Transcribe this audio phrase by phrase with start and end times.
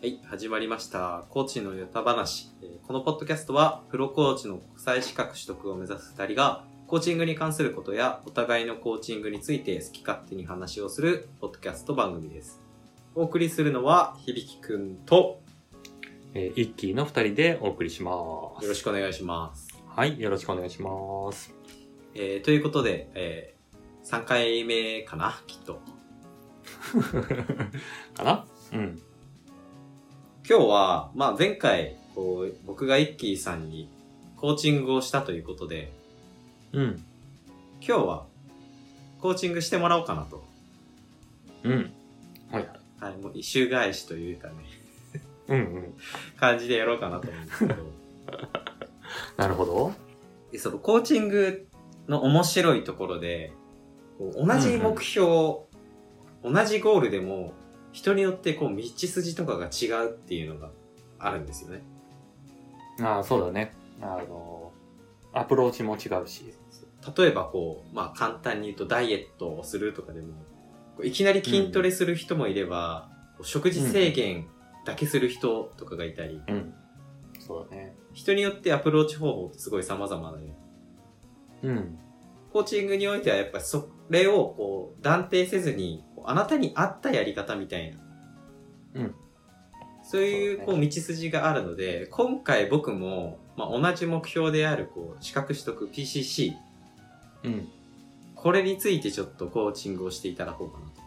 [0.00, 1.26] はい、始まりました。
[1.28, 2.50] コーチのヨタ話。
[2.62, 12.62] えーこのポッドキャストは、プロコーチの国際資格取得を目指す二人が、コーチングに関することや、お互いのコーチングについて好き勝手に話をする、ポッドキャスト番組です。
[13.14, 15.42] お送りするのは、響くんと、
[16.32, 18.12] えー、一期の二人でお送りしま
[18.58, 18.64] す。
[18.64, 19.68] よろしくお願いします。
[19.86, 21.54] はい、よろしくお願いします。
[22.14, 23.54] えーということで、え
[24.04, 25.82] 3回目かな、きっと。
[28.16, 28.46] かな？
[28.72, 29.02] うん。
[30.50, 33.88] 今日は、まあ前回、こう、僕が一輝さんに
[34.36, 35.92] コーチングをしたということで、
[36.72, 37.04] うん。
[37.80, 38.26] 今日は、
[39.20, 40.42] コーチングしてもらおうかなと。
[41.62, 41.92] うん。
[42.50, 42.68] はいはい。
[42.98, 44.54] はい、もう一周返しというかね、
[45.46, 45.94] うんうん。
[46.36, 47.84] 感じでやろうかなと思うんですけど、
[49.38, 49.92] なるほど。
[50.50, 51.68] でそのコーチング
[52.08, 53.52] の面白いところで、
[54.18, 55.28] こう同じ目標、
[56.42, 57.52] 同じゴールでも、
[57.92, 60.70] 人によってこう道筋とかが違うっていうのが
[61.18, 61.82] あるんですよね。
[63.00, 63.74] ああ、そうだね。
[64.00, 64.72] あの、
[65.32, 66.54] アプローチも違うし。
[67.16, 70.28] 例えばこう、まあ簡単に言うとダイエットをするとかでも、
[71.02, 74.48] いきなり筋トレする人もいれば、こう食事制限
[74.84, 76.74] だけする人とかがいたり、うん。
[77.38, 77.94] そうだね。
[78.12, 80.54] 人によってアプローチ方法ってすごい様々で、
[81.62, 81.98] うん。
[82.52, 87.98] コーチングにおいてはやっぱりそれをこう断定せずに、こうあなたに合ったやり方みたいな。
[88.94, 89.14] うん。
[90.02, 96.54] そういうこう道筋があるので、今回僕も、まあ、同じ目標であるこう資格取得 PCC、
[97.44, 97.68] うん。
[98.34, 101.00] これについてちょっとコーチングをしていただこうかなと。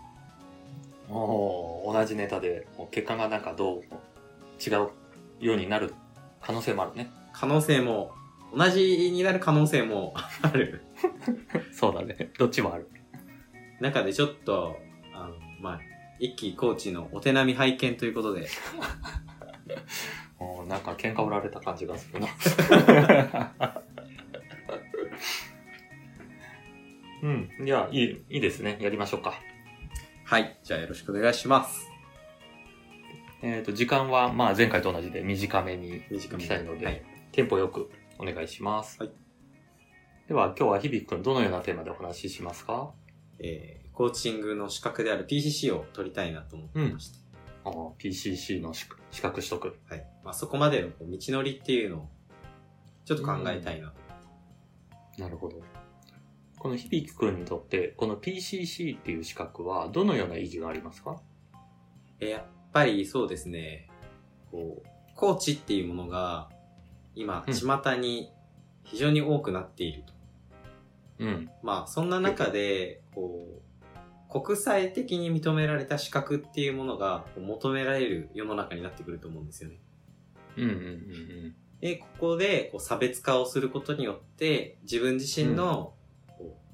[1.09, 3.81] おー同じネタで、もう結果がなんかどう
[4.63, 4.89] 違う
[5.39, 5.93] ようになる
[6.41, 7.11] 可能性もあるね。
[7.33, 8.13] 可能性も、
[8.55, 10.81] 同じになる可能性もある。
[11.73, 12.31] そうだね。
[12.37, 12.87] どっちもある。
[13.79, 14.77] 中でちょっと、
[15.63, 15.81] まあ、
[16.19, 18.49] 一期コーチのお手並み拝見ということで、
[20.37, 22.27] おーなんか喧嘩売られた感じがするな。
[27.23, 27.49] うん。
[27.65, 28.77] じゃあ、いい、いいですね。
[28.81, 29.39] やりましょうか。
[30.25, 30.59] はい。
[30.63, 31.89] じゃあよろしくお願いします。
[33.41, 39.01] えっ、と、時間は、まあ、前回と同じで短めにしたいので、はいテンポよくお願いします。
[39.01, 39.11] はい
[40.27, 42.93] では、今日は日々くん、どのようなテーマでお話ししますか？
[43.39, 47.19] えー、コーチングの資格である PCC を取りたいなと思ってまして、
[47.63, 49.77] あー ?PCC の資資格取得。
[49.87, 50.05] はい。
[50.23, 52.09] まあ、そこまでの道のりっていうのを、
[53.05, 55.21] ちょっと考えたいなと。
[55.21, 55.61] なるほど。
[56.57, 61.21] この響くんにとって、この PCC っていう資格は、どのような意義がありますか？
[62.19, 62.43] えーやっ
[62.73, 63.87] ぱりそうですね、
[64.49, 66.49] こう、コーチっていうものが、
[67.13, 68.31] 今、うん巷に
[68.83, 70.13] 非常に多くなっていると。
[71.19, 71.49] うん。
[71.61, 73.61] まあ、そんな中で、こう、
[74.39, 79.79] 国際的に認められた資格っていうものが求められる世の中になってくると思うんですよね。
[80.57, 85.93] うんうんうんで、ここでこう差別化をすることによって、自分自身の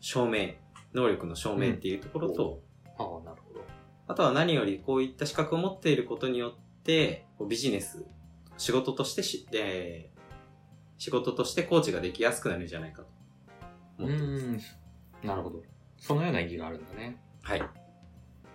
[0.02, 0.50] 証明、
[0.94, 2.62] 能力の証明っていうところと、
[3.00, 3.06] うん。
[3.06, 3.62] ああ、なるほど。
[4.08, 8.06] あとは何よりこういった資格を持っていることによって、こうビジネス、
[8.58, 10.20] 仕事としてし、えー
[11.00, 13.08] 仕事としてコーチができやすくなるんじゃないかと
[14.00, 14.78] う思ってます。
[15.24, 15.28] ん。
[15.28, 15.64] なるほど。
[15.98, 17.18] そのような意義があるんだね。
[17.42, 17.62] はい。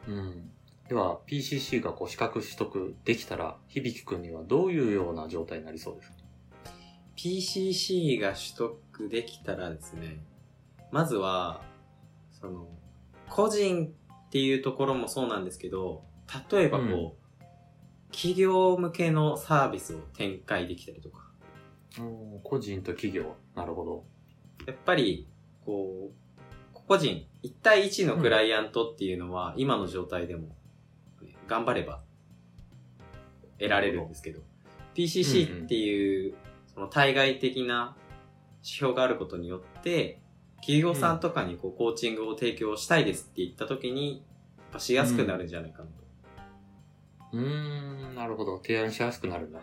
[0.08, 0.50] うん。
[0.88, 6.16] では、PCC がこう資格取得できたら、響くんにはどういうような状態になりそうですか
[7.16, 10.18] ？PCC が取得できたらですね、
[10.90, 11.62] まずは、
[12.40, 12.68] その、
[13.30, 16.04] 個人っていうところもそうなんですけど、
[16.50, 17.12] 例えばこう、うん
[18.14, 21.32] 企業向けのサービスを展開できたりとか、
[21.98, 23.34] うん個人と企業。
[23.56, 24.04] なるほど。
[24.66, 25.26] やっぱり、
[25.66, 26.23] こう、
[26.86, 30.48] 個人、1対1のクライアントっていうのは、今の状態でも、
[31.22, 32.02] ね頑張れば、
[33.58, 34.40] 得られるんですけど、
[34.94, 36.34] PCC っていう、
[36.72, 37.96] その対外的な
[38.62, 40.20] 指標があることによって、
[40.56, 44.24] 企業さんとかにこう、コーチングを提供したいですって言った時に、
[44.56, 46.04] やっぱしやすくなるんじゃないかなと。
[47.32, 48.60] うーん、なるほど。
[48.62, 49.60] 提案しやすくなるんだ。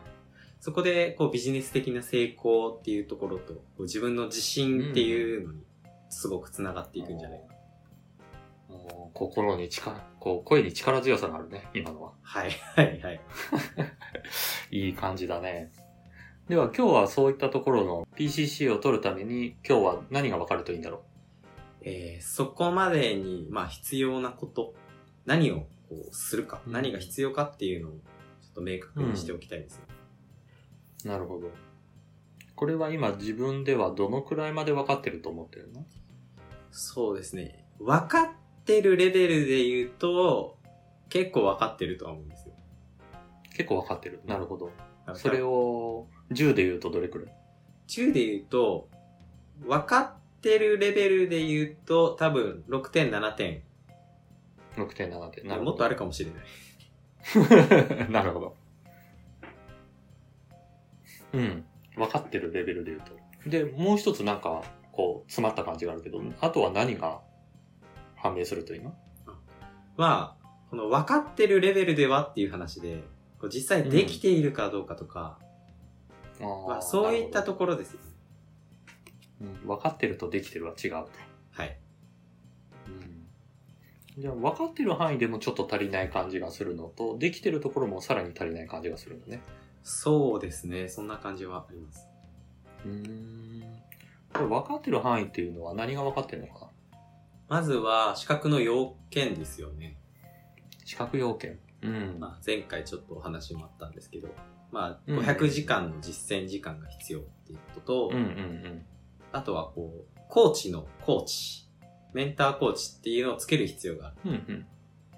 [0.60, 5.64] そこで、こう、ビジネス的な成功っていうところと、自分の自信っていうのに、
[6.12, 7.56] すごく繋がっていくんじゃないか
[9.14, 12.14] 心に力、こう、声に力強さがあるね、今のは。
[12.22, 13.22] はい、はい、はい。
[14.72, 15.72] いい感じだね。
[16.48, 21.04] では今日はそういったところの PCC を取るために今日は何が分かるといいんだろ
[21.82, 24.74] えーそこまでに、まあ、必要なこと、
[25.26, 28.00] 何をこうするか、うん何が必要かっていうのを、ちょ
[28.52, 29.86] っと明確にしておきたいですね。
[31.06, 31.50] うなるほど。
[32.56, 35.86] これは今自分ではどのくらいまで分かってると思ってるの？
[36.72, 37.66] そうですね。
[37.80, 38.30] 分かっ
[38.66, 40.58] てるレベルで言うと、
[41.10, 42.54] 結構分かってるとは思うんですよ。
[43.56, 44.22] 結構分かってる。
[44.26, 44.72] なるほど。
[45.14, 47.36] それを、10で言うとどれくらい
[47.88, 48.90] ？10で言うと、
[49.66, 53.64] 分かってるレベルで言うと、多分6点、7点。
[54.78, 55.48] ?6.7 点。
[55.48, 55.72] なるほど。
[55.72, 56.44] もっとあるかもしれない。
[58.10, 58.56] なるほど。
[61.34, 61.66] うん。
[61.96, 63.50] 分かってるレベルで言うと。
[63.50, 67.22] で、もう一つなんか、こう、詰まった感じがあるけど、あとは何が
[68.16, 68.94] 判明するといいの？
[69.98, 73.04] まあ、この分かってるレベルではっていう話で、
[73.40, 75.40] こう実際できているかどうかとか、
[76.40, 77.98] あーまあ、そういったところです
[79.42, 81.10] うん分かってるとできてるは違うと。
[81.52, 81.78] はい。
[82.88, 84.22] うん。
[84.22, 89.42] じゃあ、分かってる範囲でもちょっと足りない感じがするのと、できてるところもさらに足りない感じがするんだね。
[89.84, 90.88] そうですね。
[90.90, 92.08] そんな感じはあります。
[92.86, 93.64] うーん。
[94.34, 96.68] これ分かってる範囲っていうのは何が分かってるのかな？
[97.48, 99.98] まずは、資格の要件ですよね。
[100.86, 101.60] 資格要件。
[101.82, 102.18] うん。
[102.20, 104.30] まあ、前回ちょっとお話もあったんですけど、
[104.72, 108.86] まあ、うん500時間の実践時間が必要っていうことと、うんうんうん。
[109.34, 111.68] あとはこう、コーチのコーチ、
[112.14, 114.32] メンターコーチっていうのをつける必要がある。
[114.32, 114.66] うん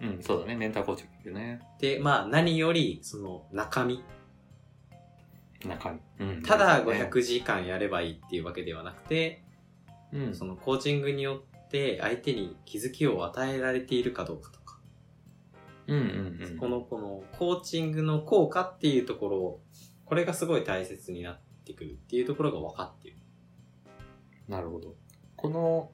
[0.02, 0.10] うん。
[0.16, 0.56] うん、そうだね。
[0.56, 1.62] メンターコーチね。
[1.80, 4.04] で、まあ、何より、その中身。
[5.68, 6.26] 中身。
[6.26, 6.44] うん。
[6.44, 9.44] ただそうね500時間やればいいっていうわけではなくて、
[10.12, 10.36] うん。
[10.36, 14.80] そのコーチングによって相手に気づきを与えられているかどうかとか、
[15.88, 16.58] うんうんうん。
[16.58, 19.62] この、このコーチングの効果っていうところを、
[20.06, 23.18] これがすごい大切になってくるっていうところが分かっている。
[24.48, 24.96] なるほど。
[25.36, 25.92] この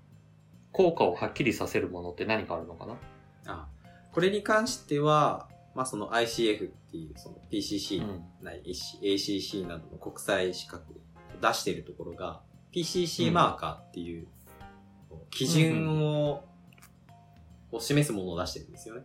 [0.72, 2.98] 効果をはっきりさせるものって何かあるのかな？
[3.46, 3.68] あ
[4.12, 5.49] これに関しては、
[5.80, 8.24] まあその ICF っていうその PCC うん。
[8.44, 8.62] ない
[9.02, 10.96] ACC などの国際資格を
[11.42, 12.42] 出しているところが
[12.76, 14.28] PCC マーカーっていう
[15.30, 16.44] 基準を
[17.72, 19.04] を示すものを出してるんですよね。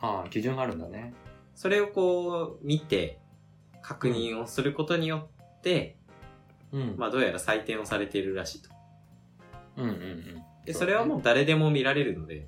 [0.00, 1.14] ああ、基準があるんだね。
[1.56, 3.18] それをこう見て
[3.80, 5.28] 確認をすることによ
[5.58, 5.96] って、
[6.70, 6.94] うん。
[6.96, 8.70] まあどうやら採点をされているらしいと。
[9.78, 10.42] うんうんうん。
[10.64, 12.46] で、それはもう誰でも見られるので、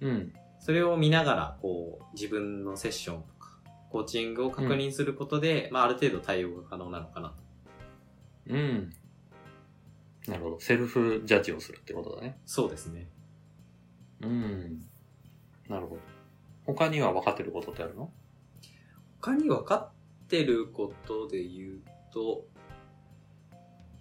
[0.00, 0.32] うん。
[0.60, 3.58] それを見ながら、こう、自分のセッションとか、
[3.90, 7.34] コーチングを確認することで、まあある程度対応が可能なのかなと。
[8.46, 8.92] うん。
[10.28, 10.60] なるほど。
[10.60, 12.38] セルフジャッジをするってことだね。
[12.46, 13.08] そうですね。
[14.22, 14.82] うん。
[15.68, 16.00] なるほど。
[16.66, 18.12] 他には分かってることってあるの？
[19.20, 21.80] 他に分かってることで言う
[22.12, 22.44] と、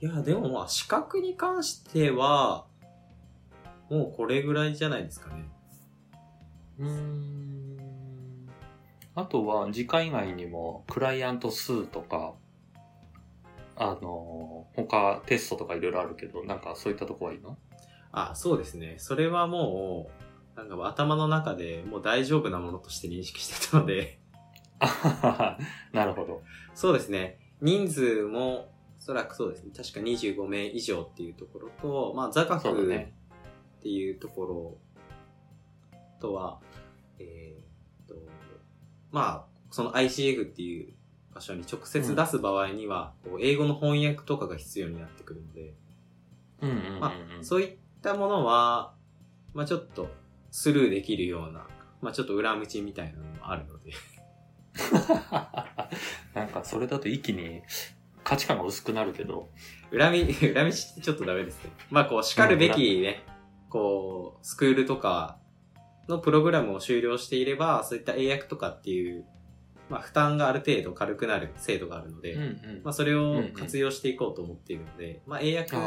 [0.01, 2.67] いや、でもまあ資格に関しては、
[3.89, 5.49] もうこれぐらいじゃないですかね。
[6.79, 8.49] うーん。
[9.15, 12.35] あとは、時間以外にも、クライアント数とか、
[13.75, 17.57] あの、他テストとかいろいろあるけど、なんかそういったとこはいいの？
[18.11, 18.95] あ、そうですね。
[18.97, 20.09] それはも
[20.55, 24.19] う、なんか頭の中でもう大丈夫なものとして認識してたので、
[24.79, 25.57] あははは
[25.93, 26.41] なるほど。
[26.73, 27.39] そうですね。
[27.61, 29.71] 人数も、おそらくそうですね。
[29.75, 33.07] 確か25名以上っていうところと、まあ座学っ。
[33.81, 34.77] ていうところ
[36.19, 36.59] とは、
[39.11, 40.93] まあ、その ICF っていう
[41.33, 45.73] 場所に直接出す場合には、こう英語の翻訳とかが必要になってくるので、
[46.61, 46.99] うんうんうん、うん。
[46.99, 48.93] まあ、そういったものは、
[49.53, 50.09] まあちょっと
[50.51, 51.67] スルーできるような、
[52.01, 53.91] まあちょっと裏道みたいなのもあるので、
[56.33, 57.61] なんかそれだと一気に
[58.23, 59.49] 価値観が薄くなるけど。
[59.91, 61.71] 裏道、裏道ってちょっとダメですね。
[61.89, 63.23] まあこう、叱るべきね、
[63.69, 65.37] こう、スクールとか
[66.09, 69.25] のプログラムを終了していれば、そういった英訳とかっていう、
[69.89, 75.77] まあ負担がある程度軽くなる制度があるので、うんうんまあそれを活用していこうと思っているので、まあ英訳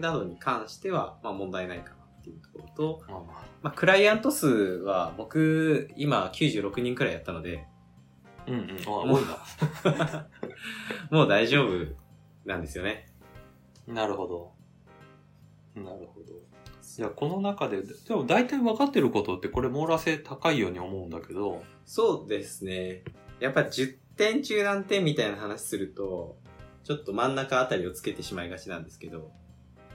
[0.00, 3.26] などに関しては、まあ問題ないかなっていうところと、まあま
[3.62, 7.66] まあクライアント数は僕、今96人くらいやったので、
[8.46, 8.78] あうんうん。
[8.86, 10.28] あ、多いな。
[11.10, 11.70] もう大丈夫
[12.46, 13.06] なんですよね。
[13.86, 14.52] なるほど。
[15.74, 16.47] なるほど。
[16.98, 23.04] いや、この中で、でも大体分かってることってこれ網羅性高いように思うんだけど、そうですね。
[23.38, 26.36] やっぱり10点中何点みたいな話すると、
[26.82, 29.30] ちょっと真ん中あたりをつけてしまいがちなんですけど、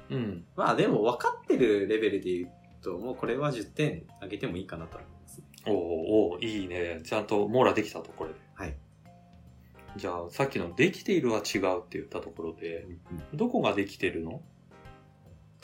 [0.09, 0.45] うん。
[0.55, 5.45] まあでも分かってるレベルで言うと、もうこれは10点あげてもいいかなと思いますね。
[5.67, 5.73] おー
[6.35, 7.01] おーいいね。
[7.03, 8.35] ちゃんと網羅できたと、これで。
[8.53, 8.77] はい。
[9.97, 12.87] じゃあ、さっきのできているは違うって言ったところで、
[13.33, 14.41] どこができてるの？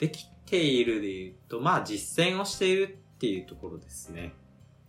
[0.00, 4.32] できているで言うと、まあ実践をしているっていうところですね。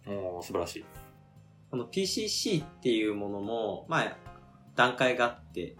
[0.07, 0.85] おー素晴らしい。
[1.69, 4.17] この PCC っていうものも、まあ、
[4.75, 5.75] 段階があって、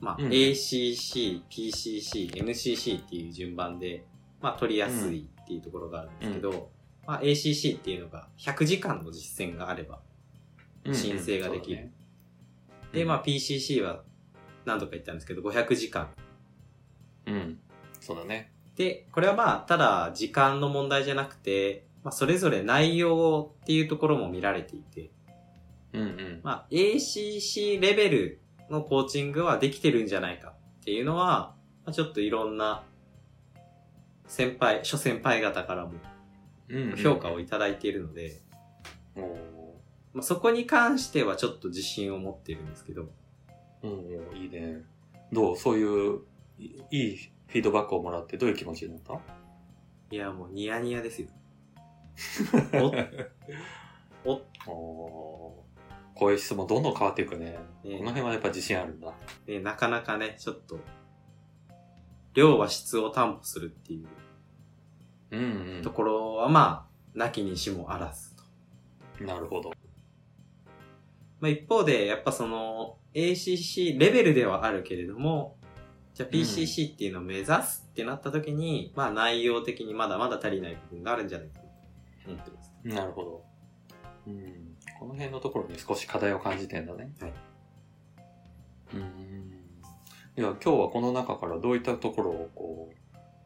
[0.00, 4.04] まあ、うん ACC、PCC、MCC っていう順番で、
[4.40, 6.70] まあ、取りやすいっていうところがあるんですけど、
[7.06, 10.00] まあ、ACC っていうのが100時間の実践があれば、
[10.92, 11.78] 申請ができる。
[11.78, 11.92] うんうん
[12.92, 14.02] で、まあ PCC は
[14.64, 16.08] 何度か言ったんですけど、500時間。
[17.26, 17.58] うん。
[18.00, 18.52] そうだね。
[18.78, 25.10] で、これはまあ、ただ時間の問題じゃなくて、まあ、それぞれ内容っていうところも見られていて、
[25.92, 26.40] うんうん。
[26.44, 32.84] まあ、ACC レベルのコーチングはできてるんじゃないかっていうのは、まあ、ちょっといろんな
[34.28, 35.94] 先輩、諸先輩方からも
[36.68, 36.96] うんうん。
[36.96, 38.40] 評価をいただいているので、
[39.16, 39.24] おー。
[40.12, 43.10] まあ、そこに関してはちょっと自信を持っているんですけど、
[43.82, 44.84] うんうん、いいね。
[45.32, 45.56] どう？
[45.56, 46.20] そういう、
[46.60, 47.18] いいい
[47.48, 49.18] フィードバックをもらってどういう気持ちになった？
[50.10, 51.28] いや、もうニヤニヤですよ。
[54.24, 55.68] お、お、おー
[56.18, 57.52] こういう質問どんどん変わっていくね。
[57.84, 59.12] ねこの辺はやっぱ自信あるんだ。
[59.46, 60.80] ね、なかなかね、ちょっと、
[62.34, 64.08] 量は質を担保するっていう
[65.30, 65.36] う
[65.78, 68.42] んところは、まあ、なきにしもあらずと。
[69.20, 69.26] うん。
[69.26, 69.70] なるほど。
[71.40, 75.57] まあ、一方で、やっぱその、ACC レベルではあるけれども、
[76.18, 81.70] じゃあ PCC っていうのを目指すってなった時に、まあ内容的にまだまだ足りない部分があるんじゃないかなと
[82.26, 82.72] 思ってます。
[82.82, 83.44] なるほど。
[84.26, 84.76] うん。
[84.98, 87.12] この辺のところに少し課題を感じてんだね。
[87.20, 87.32] はい。
[88.94, 89.00] うん。
[89.00, 92.96] いや、今日はこの中からどういったところをこう、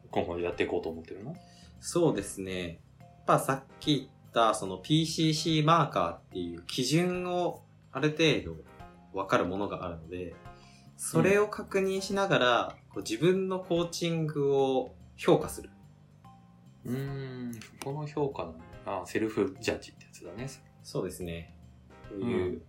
[0.09, 1.35] 今後やっていこうと思ってるの？
[1.79, 2.79] そうですね。
[2.99, 7.61] やっぱさっき言った、その PCC マーカーっていう基準を
[7.91, 8.63] ある程度
[9.13, 10.33] わかるものがあるので、
[11.05, 15.69] それを確認しながら、こう自分のコーチングを評価する。
[16.85, 18.55] うーん、この評価の、
[18.85, 20.49] あ、セルフジャッジってやつだね。
[20.81, 21.57] そうですね。
[22.09, 22.61] こういう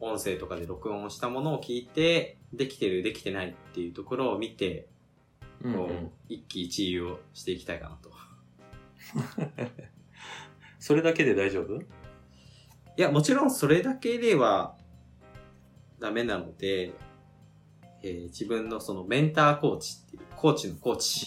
[0.00, 4.88] 音声とかで録音したものを聞いて、できてる、できてないっていうところを見て、
[5.62, 8.10] うん、こう一喜一憂をしていきたいかなと。
[10.80, 11.76] それだけで大丈夫？
[11.76, 11.84] い
[12.96, 14.74] や、もちろんそれだけでは
[16.00, 16.94] ダメなので、
[18.08, 21.26] えー自分のそのメンターコーチっていう、コーチのコーチ、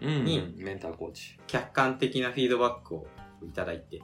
[0.00, 1.38] うん、うんにメンターコーチ。
[1.46, 3.06] 客観的なフィードバックを
[3.42, 4.02] いただいて、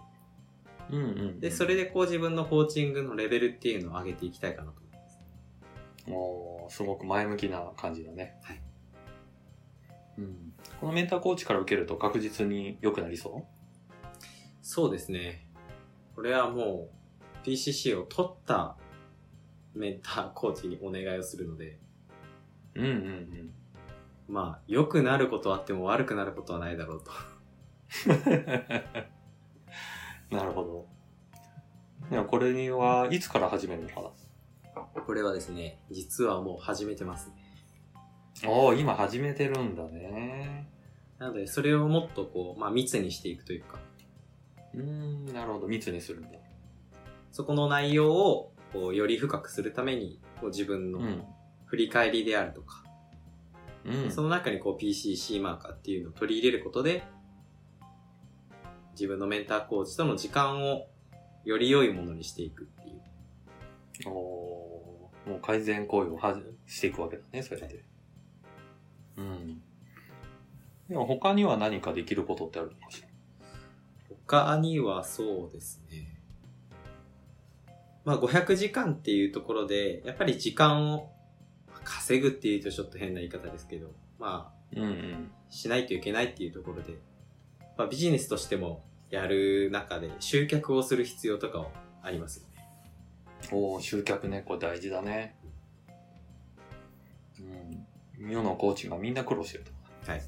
[0.90, 1.40] うんうん。
[1.40, 5.20] で、それでこう自分のコーチングのレベルっていうのを上げていきたいかなと思います。
[6.06, 8.34] もう、すごく前向きな感じだね。
[8.42, 8.62] はい。
[10.18, 10.52] うん。
[10.80, 13.46] このメンターコーチから受けると確実に良くなりそ
[14.62, 15.46] そうですね。
[16.14, 16.88] これはも
[17.44, 18.76] う PCC を取った
[19.75, 21.78] メンターコーチにお願いをするので、
[22.75, 23.52] ううんうんうん。
[24.28, 27.11] まあ、良くなることはあっても悪くなることはないだろうと。
[30.31, 30.87] なるほど。
[32.11, 34.12] ではこれにはいつから始めるのか
[35.07, 37.35] これはですね、実はもう始めてますね。
[38.43, 40.69] なおお今始めてるんだね。
[41.19, 43.78] なので、それをもっとこう、まあ密にしていくというか、
[44.75, 45.69] うーん、なるほど。
[45.69, 46.38] 密にするんだ。
[47.33, 51.25] そこの内容をこうより深くするために、こう自分のうん。
[51.66, 52.85] 振り返りであるとか、
[53.85, 54.11] うん。
[54.11, 57.02] その中にこう PCC マーカーっていうのを取り入れることで、
[58.93, 60.87] 自分のメンターコーチとの時間を
[61.45, 64.09] より良いものにしていくっていう。
[64.09, 67.85] おおーもう改善行為をはしていくわけだね、そうやって。
[69.16, 69.62] うん。
[70.88, 73.09] でも他には何かできることってあるのかしら？
[74.26, 76.13] 他にはそうですね。
[78.04, 81.11] まあ500時間っていうところで、やっぱり時間を
[81.84, 85.30] 稼ぐっていうとちょっと変な言い方ですけど、まあうんうん。
[85.50, 86.94] しないといけないっていうところで、
[87.76, 91.68] まあビジネスとしてもやる中で集客をする必要とかは
[92.02, 92.68] ありますよね。
[93.52, 95.37] おお集客ね、これ大事だね。
[98.18, 98.30] うん。
[98.30, 100.11] 世のコーチがみんな苦労してると。
[100.11, 100.23] はい。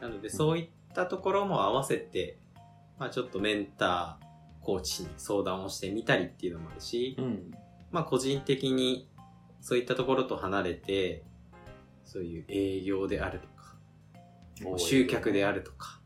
[0.00, 2.38] なのでそういったところも合わせて、
[2.98, 4.24] まあちょっとメンター、
[4.64, 7.50] コーチに相談をしてみたりっていうのもあるし、うん。
[7.92, 9.08] まあ個人的に
[9.60, 11.22] そういったところと離れて、
[12.04, 16.00] そういう営業であるとか、集客であるとか、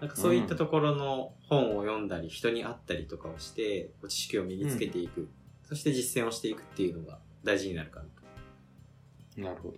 [0.00, 5.28] なんかそういったところの本を読んだり、人に会ったりとかをして、知識を身につけていく、
[5.62, 9.40] そして実践をしていくっていうのが大事になるかなと。
[9.40, 9.74] なるほど。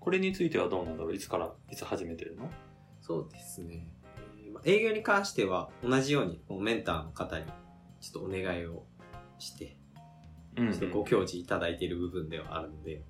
[0.00, 1.14] これについてはどうなんだろう？
[1.14, 2.50] いつから、いつ始めてるの？
[3.00, 3.86] そうですね。
[4.64, 7.44] 営業に関しては同じようにこうメンターの方に
[8.00, 8.84] ちょっとお願いを
[9.38, 9.76] して、
[10.56, 13.02] うんちょっとご教示いただいている部分ではあるので、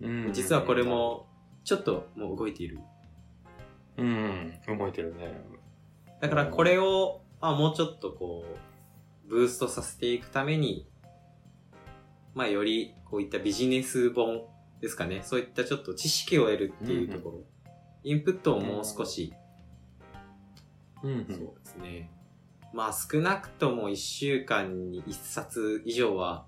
[0.00, 0.32] うん。
[0.32, 1.26] 実はこれ、も
[1.64, 2.78] ちょっともう動いている。
[3.98, 5.40] うん、動いてるね。
[6.20, 8.44] だからこれを、まあ、もうちょっとこ
[9.26, 10.88] う、ブーストさせていくために、
[12.34, 14.42] まあよりこういったビジネス本
[14.80, 17.44] ですかね、そういったちょっと知識を得るっていうところ、
[18.02, 19.34] インプットをもう少し、
[21.02, 22.10] うん、そうですね、
[22.72, 26.46] まあ少なくとも1週間に1冊以上は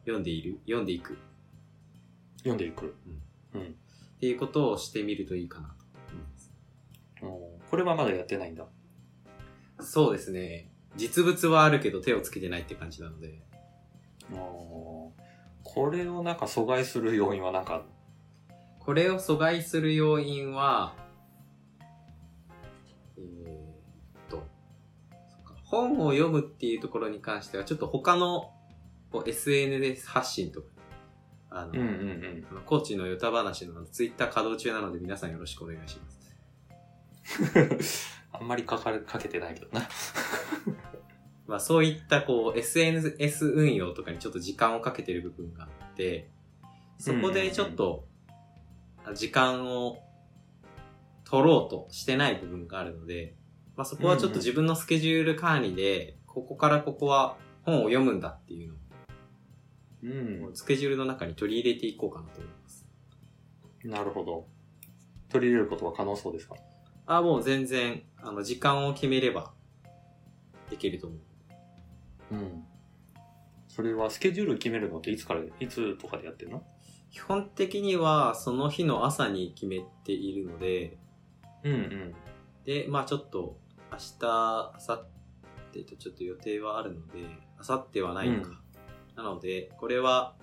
[0.00, 1.18] 読んでいる、読んでいく
[2.42, 2.94] 読んでいく。
[3.54, 3.60] うん。
[3.62, 3.64] っ
[4.20, 5.74] ていうことをしてみるといいかなと
[6.12, 6.52] 思います。
[7.22, 8.66] うんこれはまだやってないんだ。
[9.80, 10.70] そうですね。
[10.96, 13.42] 実物はあるけど手をつけてないって感じなので。
[14.30, 14.38] うん
[15.64, 17.84] これをなんか阻害する要因はなんかある
[18.80, 20.94] これを阻害する要因は、
[25.72, 28.52] 本を読むっていうところに関しては、ちょっと他の
[29.10, 30.66] こう SNS 発信とか、
[31.50, 32.46] あの、うんうんうん。
[32.50, 38.22] あのコーチのヨタ話のツイッター稼働中なので皆さんよろしくお願いします。
[38.32, 39.88] あんまりかかれかけてないけどな。
[41.48, 46.30] まあそういったこう SNS 運用とかにちょっと時間をかけてる部分があって、
[46.98, 48.06] そこでちょっと
[49.14, 50.02] 時間を
[51.24, 53.34] 取ろうとしてない部分があるので、
[53.82, 58.74] まあそこはちょっと自分のスケジュール管理で、ここからここは本を読むんだっていう
[60.04, 62.86] うんのをスケジュールの中に取り入れていこうかなと思います。
[63.82, 64.46] なるほど。
[65.30, 66.54] 取り入れることは可能そうですか？
[67.06, 69.52] あ、もう全然、あの、時間を決めれば
[70.70, 72.34] できると思う。
[72.34, 72.64] うん。
[73.66, 76.62] それはスケジュール決めるのっていつから、いつとかでやってるの？
[77.10, 80.98] 基本的にはその日の朝に決めているので、
[81.64, 82.14] うんうん。
[82.64, 83.58] で、まあちょっと、
[83.92, 85.06] 明日、明後
[85.74, 87.20] 日とちょっと予定はあるので、
[87.68, 88.60] 明後日はないのか。
[89.16, 90.34] なので、これは、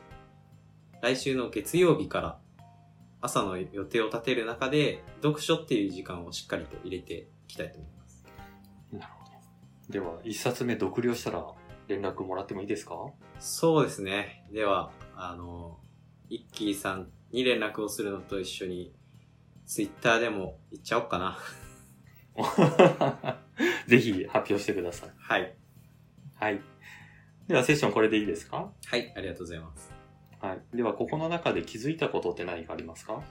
[1.01, 2.39] 来週の月曜日から、
[3.21, 8.25] 朝の予定を立てる中で、読書っていう時間をしっかりと入れていきたいと思います。
[8.93, 9.31] なるほど。
[9.89, 11.45] では、一冊目読了したら
[11.87, 12.93] 連絡もらってもいいですか？
[13.39, 14.45] そうですね。
[14.51, 15.79] では、あの、
[16.29, 18.93] イッキーさんに連絡をするのと一緒に、
[19.65, 21.37] ツイッターでも言っちゃおうかな。
[23.89, 25.09] ぜひ発表してください。
[25.17, 25.55] はい。
[26.35, 26.61] はい。
[27.47, 28.71] では、セッションこれでいいですか？
[28.85, 29.91] はい、ありがとうございます。
[30.39, 30.77] はい。
[30.77, 33.21] では、ここの中で気づいたことって何かありますか？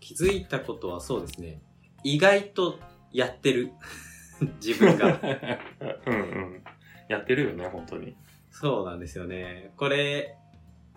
[0.00, 1.62] 気づいたことはそうですね。
[2.02, 2.78] 意外と
[3.12, 3.70] やってる。
[4.60, 5.18] 自分が。
[6.06, 6.18] うんう
[6.56, 6.64] ん。
[7.08, 8.16] やってるよね、本当に。
[8.50, 9.72] そうなんですよね。
[9.76, 10.36] これ、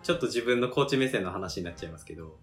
[0.02, 2.40] ちょっと自分のコーチ目線の話になっちゃいますけど、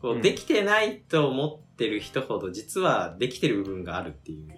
[0.00, 4.48] こうんう、できてないと思ってる人ほど実はできてる部分があるっていう。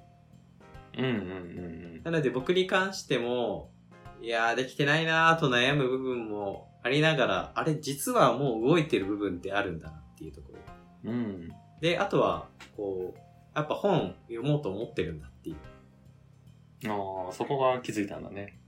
[0.97, 3.73] うんうんうんなので僕に関しても、
[4.21, 11.11] いやーできてないなーと悩む部分もありながら、あれ実はもう動いてる部分ってあるんだなっていうところ。
[11.11, 11.19] うん。
[11.19, 11.53] うん。
[11.81, 13.19] で、あとは、こう、
[13.55, 15.57] やっぱ本読もうと思ってるんだっていう。
[16.89, 18.61] ああ、そこが気づいたんだね。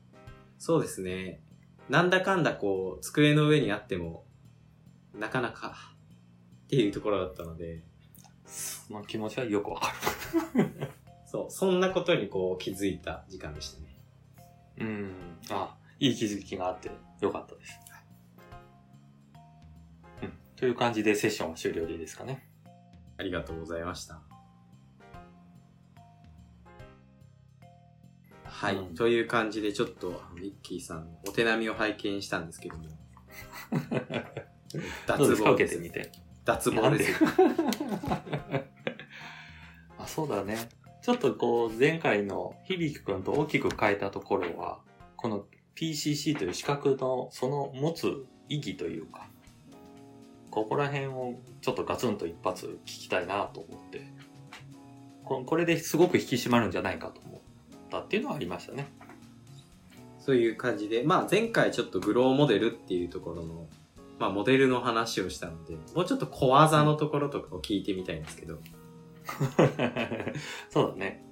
[0.59, 1.41] そうですね。
[1.89, 4.25] なんだかんだこう、机の上にあっても、
[5.15, 5.95] なかなか、
[6.65, 7.83] っていうところだったので、
[8.45, 9.93] その気持ちはよくわか
[10.55, 10.71] る。
[11.31, 14.01] そう、そんなことにこう気づいた時間でしたね。
[14.79, 15.13] うん。
[15.51, 17.79] あ、いい気づきがあってよかったです。
[20.23, 20.33] うん。
[20.57, 22.49] という感じでセッションは終了でいいですかね。
[23.19, 24.23] ありがとうございました。
[28.45, 32.85] はい、うんという感じでちょっと、あのイッキーさんのお手並みを拝見したんですけども、
[35.07, 36.11] 脱帽ですてみて。
[36.47, 37.23] 脱帽です。
[39.99, 40.57] あ、そうだね。
[41.09, 44.81] ちょっとこう、前回の響くんと大きく変えたところは、
[45.17, 49.27] この PCC という資格のその持つ意義というか、
[50.51, 54.07] ここら辺をちょっとガツンと一発聞きたいなと思って、
[55.25, 57.41] ここれですごく引き締まるんじゃないかと思っ
[57.89, 58.87] たっていうのはありましたね。
[60.19, 63.67] そういう感じで、まあ前回ちょっとグローモデルっていうところの、
[64.19, 68.59] まあモデルの話をしたので、もうちょっと小技のところとかを聞いてみたいんですけど、
[70.71, 71.25] そうだね。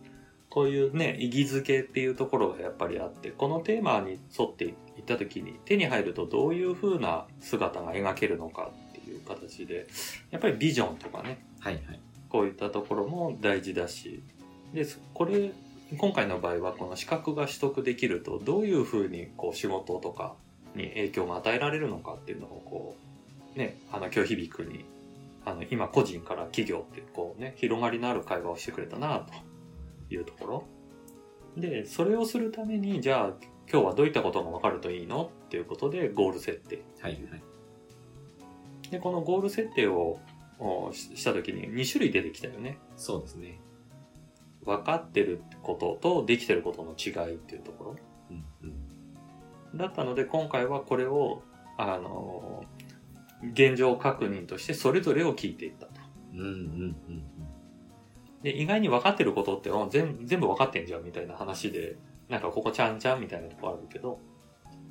[0.49, 9.87] こういうね、意義づけっていうところがやっぱりあって、このテーマに沿っていった時に手に入るとどういう風な姿が描けるのかっていう形で、
[10.31, 12.01] やっぱりビジョンとかね、はいはい。
[12.29, 14.23] こういったところも大事だし、
[14.73, 15.53] で、これ、
[15.99, 20.35] 今回の場合はこの資格が取得できるとどういう風にこう仕事とか
[20.75, 22.97] に影響が与えられるのかっていうのをこ
[23.55, 24.85] う、ね、あの、今日響くに、
[25.47, 29.33] あの、今個人から企業っていうこうね、広がりのある会話をしてくれたなと
[30.15, 30.65] いうところ。
[31.57, 33.27] で、それをするために、じゃあ
[33.71, 36.83] 今日はどういったことが分かるといいのっていうことでゴール設定。
[37.01, 37.43] はいはい。
[38.91, 40.19] で、このゴール設定を
[40.59, 42.79] おしした時に2種類出てきたよね。
[42.97, 43.61] そうですね。
[44.65, 47.97] 分かってることとできてることの違いっていうところ。
[48.31, 49.79] うんうん。
[49.79, 51.43] だったので今回はこれを、
[51.79, 52.65] あの
[53.43, 55.93] 現状確認としてそれぞれを聞いていったと。
[56.35, 57.27] うんうんうん
[58.43, 61.97] で、意外に分かってることってあ全全部分かってんじゃんみたいな話で、
[62.29, 64.21] なんかここちゃんちゃんみたいなとこあるけど、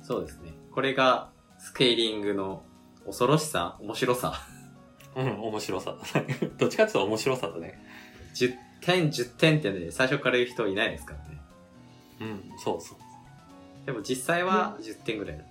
[0.02, 0.52] そうですね。
[0.72, 2.62] これが、スケーリングの
[3.06, 4.34] 恐ろしさ面白さ。
[5.16, 5.96] うん、面白さ。
[6.58, 7.82] どっちかっていうと面白さだね。
[8.34, 11.40] 10点、10点ってね、最初から言う人いないですからね。
[12.20, 12.98] うん、そうそう。
[13.86, 15.46] でも実際は10点ぐらいだっ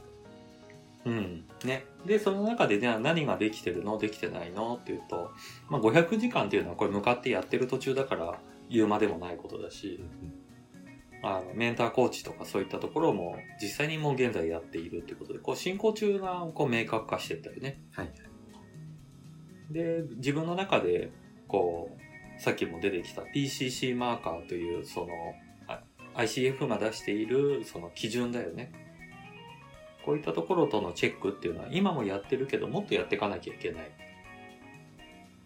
[1.06, 1.46] うん。
[1.64, 1.86] ね。
[2.06, 3.98] で、その中で、じゃあ何ができてるの？
[3.98, 4.76] できてないの？
[4.82, 5.32] っていうと、
[5.70, 8.40] まあ、500時間っていうのはこれ向かってやってる途中だから
[8.70, 10.04] 言うまでもないことだし、
[11.22, 17.82] あの、メンターコーチとかそういったところも実際にもう現在やっているっていうことで、こう進行中がこう明確化してったよね。
[17.92, 18.12] はい。
[19.72, 21.12] で、自分の中で、
[21.48, 21.96] こ
[22.38, 25.08] う、さっきも出てきた PCC マーカーという、その、
[25.68, 25.82] あ
[26.16, 28.72] ICF が出している、その基準だよね。
[30.06, 33.92] こういったところとのチェックっていうのは、今もやってるけど、もっとやっていかなきゃいけない。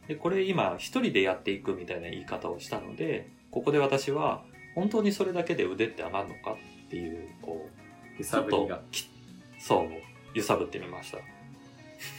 [0.07, 4.43] で、これ今、一人でやっていくみたいな言い方をしたので、ここで私は、
[4.75, 7.69] 本当にそれだけで腕って上がるのかっていう、こ
[8.17, 8.85] う、揺さぶりがちょっと。
[8.91, 9.09] き
[9.59, 9.89] そう、
[10.33, 11.19] 揺さぶってみました。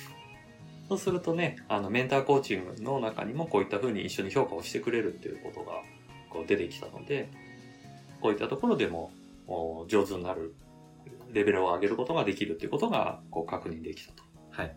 [0.88, 5.82] そうするとね、あの、メンターコーチングの中にもこういった風に一緒に評価をしてくれるっていうことが、
[6.30, 7.28] こう出てきたので、
[8.20, 9.10] こういったところでも、
[9.46, 10.54] お上手になる、
[11.32, 14.22] レベルを上げることができるっていうことが、こう確認できたと。
[14.50, 14.76] はい。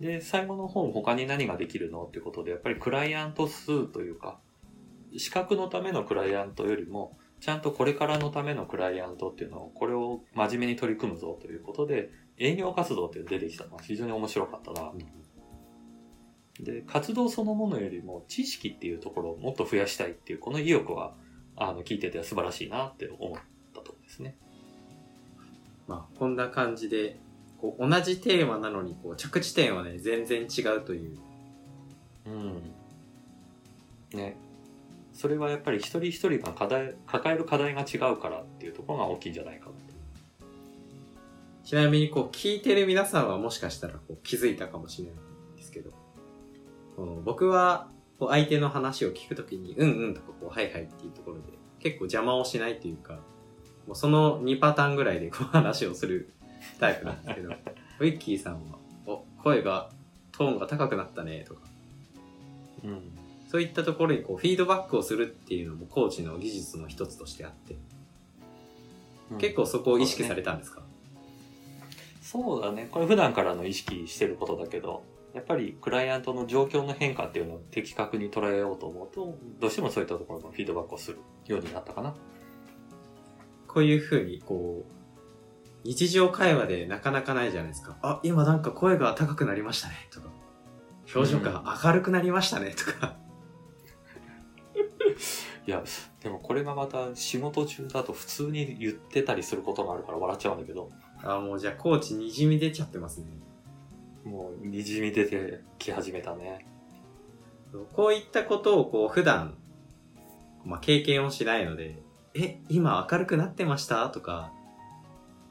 [0.00, 4.40] で、最後の本他に何ができるのっていうことで、やっぱりクライアント数というか、
[5.16, 14.92] 資格のためのクライアントよりも、ちゃんとこれからのためのクライアントっていうのを、これを真面目に取り組むぞということで、営業活動っていうのが出てきたのは非常に面白かったな。
[16.60, 21.14] で、活動そのものよりも知識っていうところをもっと増やしたいっていう、この意欲は、
[21.56, 23.38] あの、聞いてて素晴らしいなって思っ
[23.72, 24.36] たところですね。
[25.86, 27.18] まあ、こんな感じで、
[27.60, 31.18] こう、同じテーマなのに、こう、着地点はね、全然違うという。
[32.26, 32.72] うん。
[34.12, 34.36] ね。
[35.12, 39.94] それはやっぱり一人一人が課題、抱える課題が違うからっていうところが大きいんじゃないかなと。
[41.64, 45.14] ちなみに、こう、聞いてる皆さんはもしかしたら、こう、気づいたかもしれない
[45.54, 45.90] んですけど、
[46.96, 51.42] この僕は、こう、相手の話を聞くときに、うんうんとか、こう、はいはいっていうところで、
[51.78, 53.20] 結構邪魔をしないというか、
[53.86, 56.30] もうその2パターンぐらいで、こう、話をする
[56.80, 57.50] タイプなんですけど、
[58.00, 59.90] ウィッキーさんは、お、声が、
[60.32, 61.60] トーンが高くなったね、とか、
[62.84, 63.00] うん。
[63.48, 67.76] そういったところにこうフィードバックをするっていうのもコーチの技術の一つとしてあって、
[69.38, 70.82] 結構そこを意識されたんですか、
[72.20, 72.88] そうだね。
[72.90, 82.12] これ普段からの意識してることだけど、やっぱりクライアントの状況の変化っていうのを的確に捉えようと思うと、どうしてもそういったところのフィードバックをするようになったかな。
[83.74, 84.92] こういうふうにこう、
[85.82, 87.96] 日常会話でなかなかないじゃないですか。
[88.02, 90.28] あ、今なんか声が高くなりましたね、とか。
[91.12, 93.16] 表情が明るくなりましたね、とか。
[95.66, 95.82] いや、
[96.22, 100.90] でもこれがまた仕事中だと普通に言ってたりすることがあるから笑っちゃうんだけど、
[101.24, 103.26] あ、もうじゃあコーチにじみ出ちゃってますね。
[104.24, 106.64] もうにじみ出てき始めたね。
[107.92, 109.56] こういったことをこう普段、
[110.64, 111.98] まあ、経験をしないので、
[112.36, 114.08] え、今明るくなってました？
[114.08, 114.52] とか、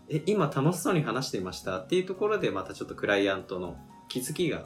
[0.10, 1.78] え、今楽しそうに話していました？
[1.78, 3.78] っていうところでまたちょっとクライアントの
[4.10, 4.66] 気づきが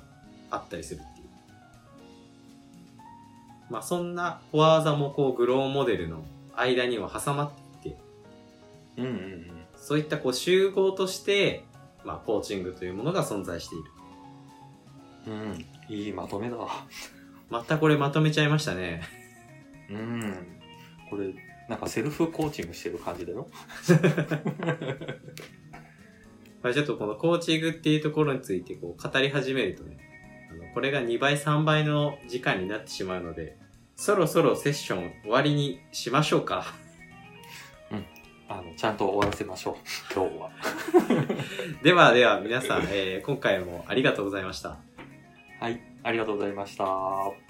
[0.50, 1.28] あったりするっていう。
[3.70, 6.24] まあそんなフォアーザもこうグローモデルの
[6.56, 7.52] 間には挟まっ
[7.82, 7.98] ていて、
[8.98, 9.52] うんうんうん。
[9.76, 11.66] そういったこう集合として、
[12.04, 13.86] まあコーチングというものが存在している。
[15.28, 16.58] うん、いいまとめだ。
[17.50, 19.04] またこれまとめちゃいましたね。
[19.92, 20.48] うん。
[21.10, 21.34] これ、
[21.68, 23.48] なんかセルフコーチングしてる感じだよ。
[26.64, 29.98] まあちょっとこのコーチングっていうところについてこう語り始めるとね、
[30.52, 33.58] あの、これが2倍3倍の時間になってしまうので、
[33.96, 36.74] そろそろセッション終わりにしましょうか。
[38.50, 39.76] あの、ちゃんと終わらせましょう。
[40.14, 40.52] 今日は。
[41.84, 44.78] ではでは皆さん、えー今回もありがとうございました。
[45.60, 47.47] はい、ありがとうございました。